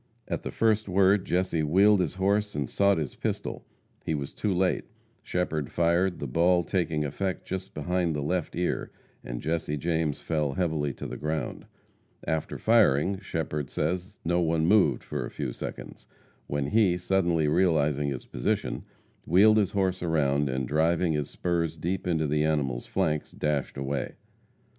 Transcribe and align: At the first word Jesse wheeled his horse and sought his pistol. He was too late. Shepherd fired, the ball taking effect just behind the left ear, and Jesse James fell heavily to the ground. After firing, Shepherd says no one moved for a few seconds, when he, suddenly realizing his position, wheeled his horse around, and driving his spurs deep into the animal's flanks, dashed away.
At 0.27 0.41
the 0.41 0.49
first 0.49 0.89
word 0.89 1.25
Jesse 1.25 1.61
wheeled 1.61 1.99
his 1.99 2.15
horse 2.15 2.55
and 2.55 2.67
sought 2.67 2.97
his 2.97 3.13
pistol. 3.13 3.67
He 4.03 4.15
was 4.15 4.33
too 4.33 4.51
late. 4.51 4.85
Shepherd 5.21 5.71
fired, 5.71 6.17
the 6.17 6.25
ball 6.25 6.63
taking 6.63 7.05
effect 7.05 7.45
just 7.45 7.75
behind 7.75 8.15
the 8.15 8.23
left 8.23 8.55
ear, 8.55 8.89
and 9.23 9.43
Jesse 9.43 9.77
James 9.77 10.19
fell 10.19 10.53
heavily 10.53 10.91
to 10.93 11.05
the 11.05 11.17
ground. 11.17 11.67
After 12.25 12.57
firing, 12.57 13.19
Shepherd 13.19 13.69
says 13.69 14.17
no 14.25 14.41
one 14.41 14.65
moved 14.65 15.03
for 15.03 15.23
a 15.23 15.29
few 15.29 15.53
seconds, 15.53 16.07
when 16.47 16.65
he, 16.71 16.97
suddenly 16.97 17.47
realizing 17.47 18.09
his 18.09 18.25
position, 18.25 18.83
wheeled 19.27 19.57
his 19.57 19.73
horse 19.73 20.01
around, 20.01 20.49
and 20.49 20.67
driving 20.67 21.13
his 21.13 21.29
spurs 21.29 21.77
deep 21.77 22.07
into 22.07 22.25
the 22.25 22.43
animal's 22.43 22.87
flanks, 22.87 23.31
dashed 23.33 23.77
away. 23.77 24.15